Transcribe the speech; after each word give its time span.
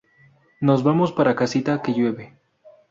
Nos 0.67 0.81
vamos 0.87 1.11
para 1.17 1.35
casita 1.39 1.73
que 1.83 1.93
llueve 1.97 2.25